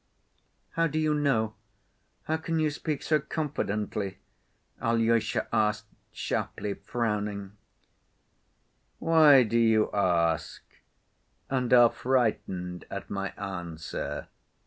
"How 0.71 0.87
do 0.87 0.97
you 0.97 1.13
know? 1.13 1.53
How 2.23 2.37
can 2.37 2.57
you 2.57 2.71
speak 2.71 3.03
so 3.03 3.19
confidently?" 3.19 4.17
Alyosha 4.81 5.47
asked 5.53 5.85
sharply, 6.11 6.73
frowning. 6.73 7.51
"Why 8.97 9.43
do 9.43 9.59
you 9.59 9.91
ask, 9.93 10.63
and 11.51 11.71
are 11.71 11.91
frightened 11.91 12.85
at 12.89 13.11
my 13.11 13.29
answer? 13.37 14.27